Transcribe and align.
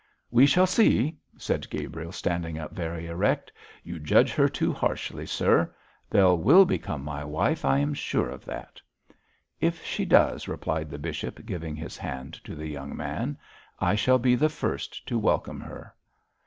'We 0.31 0.47
shall 0.47 0.65
see,' 0.65 1.19
said 1.37 1.69
Gabriel, 1.69 2.11
standing 2.11 2.57
up 2.57 2.71
very 2.73 3.05
erect; 3.05 3.51
'you 3.83 3.99
judge 3.99 4.33
her 4.33 4.49
too 4.49 4.73
harshly, 4.73 5.27
sir. 5.27 5.75
Bell 6.09 6.35
will 6.39 6.65
become 6.65 7.03
my 7.03 7.23
wife, 7.23 7.63
I 7.63 7.77
am 7.77 7.93
sure 7.93 8.27
of 8.27 8.43
that.' 8.45 8.81
'If 9.59 9.85
she 9.85 10.05
does,' 10.05 10.47
replied 10.47 10.89
the 10.89 10.97
bishop, 10.97 11.45
giving 11.45 11.75
his 11.75 11.97
hand 11.99 12.33
to 12.45 12.55
the 12.55 12.65
young 12.65 12.97
man, 12.97 13.37
'I 13.79 13.93
shall 13.93 14.17
be 14.17 14.33
the 14.33 14.49
first 14.49 15.05
to 15.07 15.19
welcome 15.19 15.61
her.' 15.61 15.93